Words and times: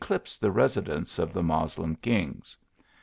25 0.03 0.23
eciujse 0.23 0.39
the 0.39 0.51
residence 0.51 1.19
of 1.19 1.31
the 1.31 1.43
Moslem 1.43 1.95
kings. 1.97 2.57